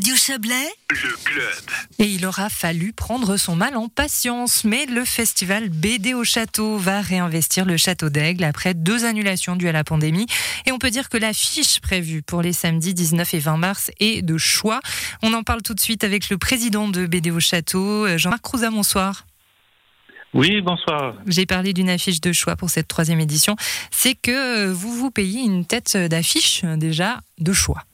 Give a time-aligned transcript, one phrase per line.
[0.00, 1.70] Radio Chablais, Le club.
[1.98, 6.78] Et il aura fallu prendre son mal en patience, mais le festival BD au château
[6.78, 10.24] va réinvestir le château d'Aigle après deux annulations dues à la pandémie.
[10.64, 14.22] Et on peut dire que l'affiche prévue pour les samedis 19 et 20 mars est
[14.22, 14.80] de choix.
[15.22, 18.70] On en parle tout de suite avec le président de BD au château, Jean-Marc Crouzat,
[18.70, 19.26] bonsoir.
[20.32, 21.16] Oui, bonsoir.
[21.26, 23.54] J'ai parlé d'une affiche de choix pour cette troisième édition.
[23.90, 27.84] C'est que vous vous payez une tête d'affiche déjà de choix.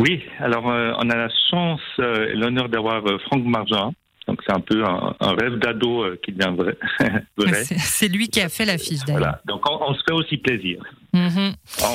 [0.00, 3.90] Oui, alors euh, on a la chance euh, et l'honneur d'avoir euh, Franck Margin.
[4.26, 6.76] Donc c'est un peu un, un rêve d'ado qui devient vrai.
[7.36, 7.64] vrai.
[7.64, 9.20] C'est lui qui a fait l'affiche d'ailleurs.
[9.20, 9.40] Voilà.
[9.46, 10.82] Donc on, on se fait aussi plaisir.
[11.12, 11.28] On,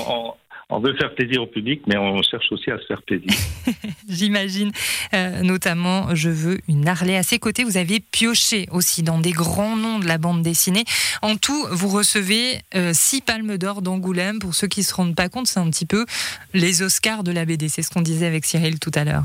[0.09, 0.33] on-
[0.69, 3.29] on veut faire plaisir au public, mais on cherche aussi à se faire plaisir.
[4.09, 4.71] J'imagine.
[5.13, 7.63] Euh, notamment, je veux une Harley à ses côtés.
[7.63, 10.83] Vous avez pioché aussi dans des grands noms de la bande dessinée.
[11.21, 14.39] En tout, vous recevez euh, six palmes d'or d'Angoulême.
[14.39, 16.05] Pour ceux qui se rendent pas compte, c'est un petit peu
[16.53, 17.69] les Oscars de la BD.
[17.69, 19.23] C'est ce qu'on disait avec Cyril tout à l'heure.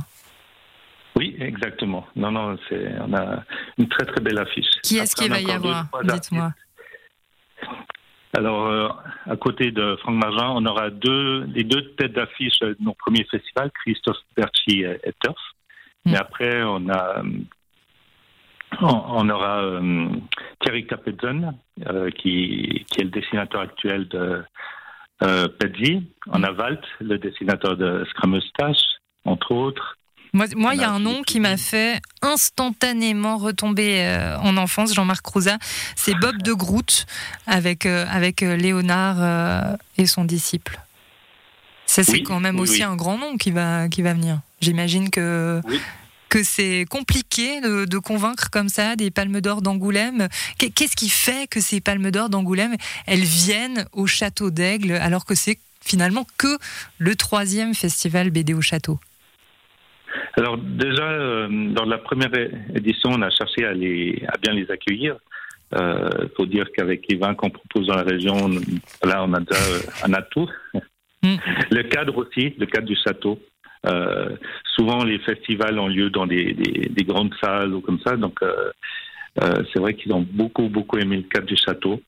[1.17, 2.07] Oui, exactement.
[2.17, 3.43] Non, non, c'est on a
[3.79, 4.67] une très très belle affiche.
[4.83, 6.53] Qui est-ce qu'il va y avoir Dites-moi.
[8.37, 8.89] Alors, euh,
[9.27, 13.25] à côté de Franck Margin, on aura deux, les deux têtes d'affiche de nos premiers
[13.25, 15.41] festivals, Christophe Berchi et, et Turf.
[16.05, 16.13] Mm.
[16.13, 17.23] Mais après, on a,
[18.81, 20.09] on, on aura euh,
[20.61, 21.55] Thierry Capedzen,
[21.89, 24.43] euh, qui, qui est le dessinateur actuel de
[25.23, 25.49] euh.
[26.29, 29.97] On a Walt, le dessinateur de Scrameustache, entre autres.
[30.33, 34.95] Moi, moi, il y a un nom qui m'a fait instantanément retomber euh, en enfance,
[34.95, 35.59] Jean-Marc Crouzat.
[35.97, 37.07] C'est Bob de Groot
[37.47, 40.81] avec, euh, avec euh, Léonard euh, et son disciple.
[41.87, 42.83] Ça, c'est Oui, quand même oui, aussi oui.
[42.85, 44.41] un grand nom qui va, qui va venir.
[44.61, 45.61] J'imagine que,
[46.29, 50.29] que c'est compliqué de, de convaincre comme ça des palmes d'or d'Angoulême.
[50.59, 55.25] Qu'est- Qu'est-ce qui fait que ces palmes d'or d'Angoulême, elles viennent au château d'Aigle alors
[55.25, 56.57] que c'est finalement que
[56.99, 59.01] le troisième festival BD au château?
[60.37, 62.31] Alors déjà, euh, dans la première
[62.75, 65.17] édition, on a cherché à, les, à bien les accueillir.
[65.73, 69.41] Il faut dire qu'avec les vins qu'on propose dans la région, on- là, on a
[69.41, 70.49] déjà euh, un atout.
[71.23, 71.37] Mm.
[71.71, 73.39] Le cadre aussi, le cadre du château.
[73.87, 74.31] Euh,
[74.75, 78.17] souvent, les festivals ont lieu dans des, des- des grandes salles ou comme ça.
[78.17, 78.71] Donc, euh,
[79.43, 82.01] euh, c'est vrai qu'ils ont beaucoup, beaucoup aimé le cadre du château.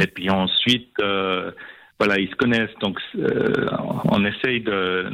[0.00, 1.50] Et puis ensuite, euh,
[1.98, 2.74] voilà, ils se connaissent.
[2.80, 3.66] Donc, euh,
[4.04, 5.10] on essaye de,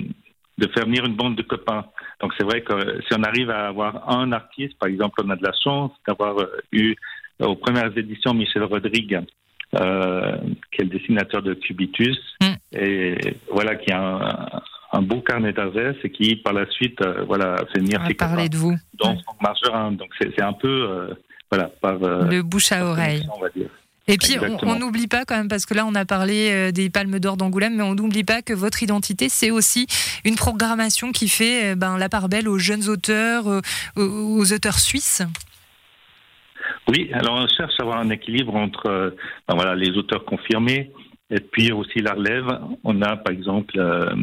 [0.58, 1.84] de faire venir une bande de copains.
[2.20, 5.36] Donc c'est vrai que si on arrive à avoir un artiste, par exemple, on a
[5.36, 6.94] de la chance d'avoir euh, eu
[7.42, 9.20] euh, aux premières éditions Michel Rodrigue,
[9.74, 10.36] euh,
[10.72, 12.78] qui est le dessinateur de Cubitus, Mm.
[12.78, 13.16] et
[13.50, 17.56] voilà, qui a un, un beau carnet d'adresses et qui par la suite, euh, voilà,
[17.72, 18.76] fait venir On ses parler copains, de vous.
[19.00, 19.92] Franck Margerin.
[19.92, 21.14] Donc c'est un peu, euh,
[21.50, 23.26] voilà, par euh, Le bouche à oreille.
[23.34, 23.68] on va dire.
[24.08, 24.72] Et puis, on- Exactement.
[24.72, 27.36] on n'oublie pas quand même, parce que là, on a parlé euh, des Palmes d'Or
[27.36, 29.86] d'Angoulême, mais on n'oublie pas que votre identité, c'est aussi
[30.24, 33.60] une programmation qui fait euh, ben, la part belle aux jeunes auteurs, euh,
[33.96, 35.22] aux, aux auteurs suisses.
[36.88, 39.16] Oui, alors on cherche à avoir un équilibre entre
[39.48, 40.90] ben voilà, les auteurs confirmés
[41.30, 42.46] et puis aussi la relève.
[42.84, 44.14] On a par exemple euh,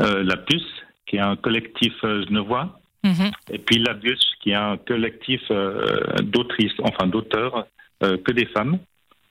[0.00, 0.62] euh, La Puce,
[1.06, 3.30] qui est un collectif genevois, Mhm.
[3.50, 7.66] et puis La Bûche, qui est un collectif euh, d'autrices, enfin d'auteurs,
[8.02, 8.78] euh, que des femmes,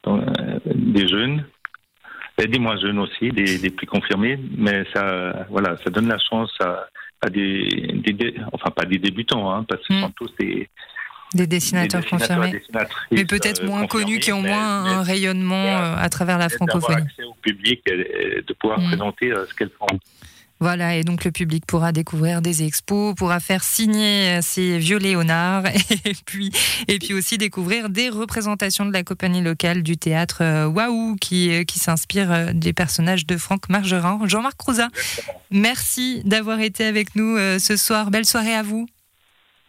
[0.04, 1.46] donc, euh, des jeunes.
[2.42, 6.18] Et des moins jeunes aussi, des, des plus confirmés, mais ça, voilà, ça donne la
[6.18, 6.88] chance à,
[7.22, 7.68] à des,
[8.04, 10.02] des, dé- enfin pas des débutants, hein, parce que ce Mm.
[10.02, 10.68] sont tous des,
[11.36, 12.62] Des dessinateurs des dessinateurs, confirmés.
[13.12, 16.48] Mais peut-être euh, moins connus, qui ont moins mais- un rayonnement euh, à travers la
[16.48, 17.06] mais d'avoir francophonie.
[17.08, 18.88] accès au public et, de pouvoir Mm.
[18.88, 19.86] présenter euh, ce qu'elles font.
[20.59, 25.66] Voilà, et donc le public pourra découvrir des expos, pourra faire signer ses vieux Léonard,
[26.06, 26.52] et puis,
[26.88, 31.52] et puis aussi découvrir des représentations de la compagnie locale du théâtre euh, Waouh, qui,
[31.52, 34.19] euh, qui s'inspire euh, des personnages de Franck Margerin.
[34.25, 34.90] Jean-Marc Crouzat,
[35.52, 38.12] merci d'avoir été avec nous ce soir.
[38.12, 38.88] Belle soirée à vous.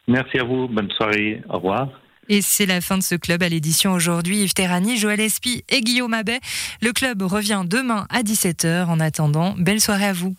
[0.06, 1.88] Merci à vous, bonne soirée, au revoir.
[2.28, 4.42] Et c'est la fin de ce club à l'édition aujourd'hui.
[4.42, 6.40] Yves Terrani, Joël Espy et Guillaume Abbet.
[6.80, 8.86] Le club revient demain à 17h.
[8.86, 10.34] En attendant, belle soirée à vous.